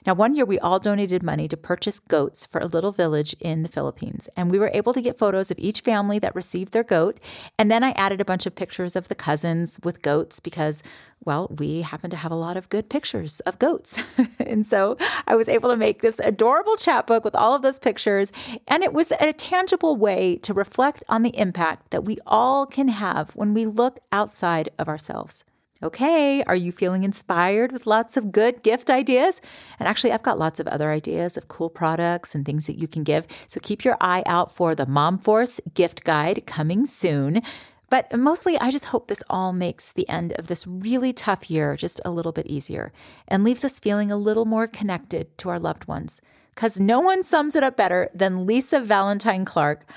Now, 0.10 0.16
one 0.16 0.34
year 0.34 0.44
we 0.44 0.58
all 0.58 0.80
donated 0.80 1.22
money 1.22 1.48
to 1.48 1.56
purchase 1.56 2.00
goats 2.00 2.44
for 2.44 2.60
a 2.60 2.66
little 2.66 2.92
village 2.92 3.36
in 3.40 3.62
the 3.62 3.70
Philippines. 3.70 4.28
And 4.36 4.50
we 4.50 4.58
were 4.58 4.72
able 4.74 4.92
to 4.92 5.04
get 5.04 5.20
photos 5.20 5.52
of 5.52 5.60
each 5.60 5.82
family 5.82 6.18
that 6.18 6.34
received 6.34 6.74
their 6.74 6.84
goat. 6.84 7.20
And 7.60 7.70
then 7.70 7.84
I 7.84 7.92
added 7.92 8.20
a 8.20 8.26
bunch 8.26 8.48
of 8.48 8.56
pictures 8.56 8.96
of 8.96 9.08
the 9.08 9.14
cousins 9.14 9.80
with 9.84 10.02
goats 10.02 10.40
because, 10.40 10.82
well, 11.24 11.48
we 11.56 11.84
happen 11.84 12.10
to 12.10 12.18
have 12.18 12.32
a 12.32 12.36
lot 12.36 12.58
of 12.58 12.70
good 12.70 12.90
pictures 12.90 13.40
of 13.42 13.60
goats. 13.60 14.04
and 14.40 14.66
so 14.66 14.98
I 15.28 15.36
was 15.36 15.48
able 15.48 15.70
to 15.70 15.78
make 15.78 16.02
this 16.02 16.20
adorable 16.22 16.76
chat 16.76 17.06
book 17.06 17.24
with 17.24 17.36
all 17.36 17.54
of 17.54 17.62
those 17.62 17.78
pictures. 17.78 18.32
And 18.68 18.82
it 18.82 18.94
was 18.94 19.14
a 19.20 19.32
tangible 19.32 19.96
way 19.96 20.38
to 20.38 20.56
reflect 20.56 21.04
on 21.08 21.22
the 21.22 21.38
impact 21.38 21.92
that 21.92 22.04
we 22.04 22.18
all 22.26 22.66
can 22.66 22.88
have 22.88 23.36
when 23.36 23.54
we 23.54 23.68
look 23.68 24.00
outside 24.12 24.70
of 24.80 24.88
ourselves. 24.88 25.46
Okay, 25.82 26.44
are 26.44 26.58
you 26.58 26.74
feeling 26.74 27.04
inspired 27.04 27.72
with 27.72 27.88
lots 27.88 28.18
of 28.18 28.34
good 28.34 28.64
gift 28.64 28.90
ideas? 28.90 29.40
And 29.80 29.88
actually, 29.88 30.12
I've 30.12 30.24
got 30.24 30.38
lots 30.38 30.60
of 30.60 30.68
other 30.68 30.92
ideas 30.92 31.38
of 31.38 31.48
cool 31.48 31.70
products 31.70 32.36
and 32.36 32.46
things 32.46 32.68
that 32.68 32.78
you 32.78 32.86
can 32.86 33.06
give. 33.06 33.26
So 33.48 33.62
keep 33.64 33.86
your 33.86 33.96
eye 34.02 34.24
out 34.26 34.52
for 34.52 34.76
the 34.76 34.86
Mom 34.86 35.18
Force 35.18 35.62
gift 35.74 36.04
guide 36.04 36.46
coming 36.46 36.86
soon. 36.86 37.42
But 37.90 38.14
mostly, 38.18 38.58
I 38.60 38.72
just 38.72 38.86
hope 38.86 39.08
this 39.08 39.24
all 39.30 39.54
makes 39.54 39.94
the 39.94 40.08
end 40.10 40.34
of 40.34 40.48
this 40.48 40.68
really 40.68 41.14
tough 41.14 41.50
year 41.50 41.78
just 41.78 42.02
a 42.04 42.12
little 42.12 42.34
bit 42.34 42.48
easier 42.48 42.92
and 43.30 43.46
leaves 43.46 43.64
us 43.64 43.80
feeling 43.80 44.12
a 44.12 44.18
little 44.18 44.46
more 44.46 44.68
connected 44.68 45.36
to 45.38 45.50
our 45.50 45.60
loved 45.60 45.88
ones. 45.88 46.20
Because 46.54 46.78
no 46.78 47.00
one 47.00 47.24
sums 47.24 47.56
it 47.56 47.64
up 47.64 47.78
better 47.78 48.10
than 48.14 48.46
Lisa 48.46 48.82
Valentine 48.82 49.46
Clark, 49.46 49.90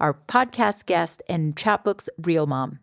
our 0.00 0.14
podcast 0.14 0.86
guest 0.86 1.22
and 1.28 1.54
Chatbook's 1.54 2.08
real 2.18 2.48
mom. 2.48 2.80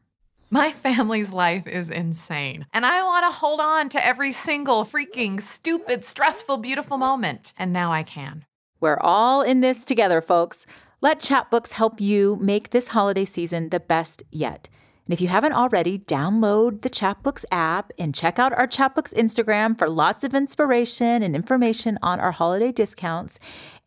My 0.52 0.72
family's 0.72 1.34
life 1.34 1.66
is 1.66 1.90
insane, 1.90 2.68
and 2.72 2.86
I 2.86 3.04
want 3.04 3.25
to 3.25 3.32
hold 3.32 3.60
on 3.60 3.90
to 3.90 4.06
every 4.06 4.32
single 4.32 4.86
freaking 4.86 5.42
stupid, 5.42 6.06
stressful, 6.06 6.58
beautiful 6.58 6.98
moment. 6.98 7.52
And 7.58 7.74
now 7.74 7.92
I 7.92 8.04
can. 8.04 8.46
We're 8.80 9.00
all 9.00 9.42
in 9.42 9.62
this 9.62 9.86
together, 9.86 10.22
folks. 10.22 10.68
Let 11.02 11.20
Chatbooks 11.20 11.72
help 11.72 12.00
you 12.00 12.38
make 12.40 12.70
this 12.70 12.90
holiday 12.90 13.25
season 13.25 13.70
the 13.70 13.80
best 13.80 14.22
yet. 14.32 14.70
And 15.06 15.14
if 15.14 15.22
you 15.22 15.28
haven't 15.28 15.54
already, 15.54 16.00
download 16.00 16.82
the 16.82 16.90
Chatbooks 16.90 17.46
app 17.52 17.94
and 18.00 18.16
check 18.16 18.40
out 18.40 18.54
our 18.54 18.68
Chatbooks 18.68 19.14
Instagram 19.14 19.78
for 19.78 19.88
lots 19.88 20.24
of 20.24 20.34
inspiration 20.34 21.22
and 21.22 21.36
information 21.36 22.00
on 22.02 22.20
our 22.20 22.32
holiday 22.32 22.72
discounts. 22.72 23.38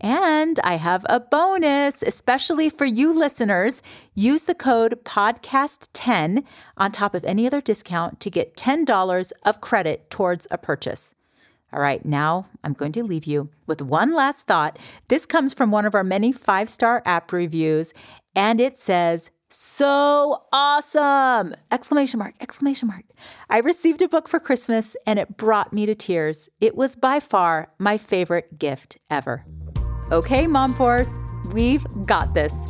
And 0.01 0.61
I 0.63 0.77
have 0.77 1.05
a 1.09 1.19
bonus, 1.19 2.03
especially 2.03 2.71
for 2.71 2.85
you 2.85 3.13
listeners. 3.13 3.83
Use 4.15 4.45
the 4.45 4.55
code 4.55 5.01
PODCAST10 5.05 6.45
on 6.77 6.93
top 6.93 7.17
of 7.17 7.25
any 7.25 7.49
other 7.49 7.61
discount 7.61 8.21
to 8.21 8.31
get 8.31 8.57
$10 8.57 9.33
of 9.43 9.61
credit 9.61 10.11
towards 10.11 10.47
a 10.53 10.59
purchase. 10.59 11.17
All 11.73 11.81
right, 11.81 12.05
now 12.07 12.47
I'm 12.63 12.73
going 12.75 12.93
to 12.93 13.03
leave 13.03 13.25
you 13.25 13.51
with 13.67 13.83
one 13.83 14.15
last 14.15 14.47
thought. 14.47 14.79
This 15.09 15.27
comes 15.27 15.53
from 15.53 15.73
one 15.73 15.85
of 15.85 15.97
our 15.97 16.05
many 16.05 16.31
five 16.31 16.71
star 16.71 17.03
app 17.05 17.33
reviews, 17.33 17.93
and 18.37 18.61
it 18.61 18.79
says, 18.79 19.31
so 19.50 20.43
awesome! 20.52 21.55
Exclamation 21.71 22.19
mark, 22.19 22.35
exclamation 22.40 22.88
mark. 22.88 23.05
I 23.49 23.59
received 23.59 24.02
a 24.02 24.09
book 24.09 24.28
for 24.28 24.40
Christmas 24.40 24.97
and 25.07 25.19
it 25.19 25.37
brought 25.37 25.73
me 25.73 25.87
to 25.87 25.95
tears. 25.95 26.49
It 26.61 26.76
was 26.76 26.97
by 26.97 27.21
far 27.21 27.71
my 27.78 27.97
favorite 27.97 28.59
gift 28.59 28.99
ever. 29.11 29.45
Okay, 30.12 30.47
Mom 30.47 30.75
Force, 30.75 31.11
we've 31.52 31.87
got 32.07 32.35
this. 32.35 32.67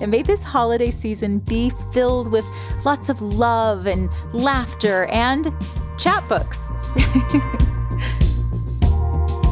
And 0.00 0.10
may 0.10 0.22
this 0.22 0.42
holiday 0.42 0.90
season 0.90 1.40
be 1.40 1.70
filled 1.92 2.30
with 2.30 2.44
lots 2.84 3.08
of 3.08 3.20
love 3.20 3.86
and 3.86 4.08
laughter 4.32 5.06
and 5.06 5.52
chat 5.98 6.26
books. 6.28 6.72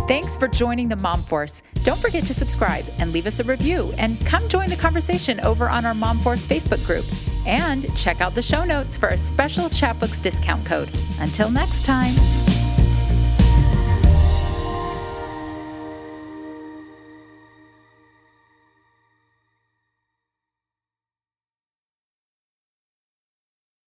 Thanks 0.09 0.39
for 0.39 0.49
joining 0.49 0.89
the 0.89 0.97
Mom 0.97 1.23
Force. 1.23 1.63
Don't 1.85 2.01
forget 2.01 2.25
to 2.25 2.33
subscribe 2.33 2.87
and 2.99 3.13
leave 3.13 3.27
us 3.27 3.41
a 3.41 3.45
review 3.45 3.93
and 3.99 4.19
come 4.25 4.49
join 4.49 4.71
the 4.71 4.77
conversation 4.77 5.39
over 5.41 5.69
on 5.69 5.85
our 5.85 5.93
Mom 5.93 6.19
Force 6.21 6.47
Facebook 6.47 6.83
group. 6.87 7.05
And 7.45 7.95
check 7.95 8.23
out 8.23 8.35
the 8.35 8.41
show 8.41 8.65
notes 8.65 8.97
for 8.97 9.11
a 9.11 9.19
special 9.19 9.65
Chatbooks 9.65 10.23
discount 10.23 10.65
code. 10.65 10.89
Until 11.21 11.51
next 11.51 11.85
time. 11.85 12.15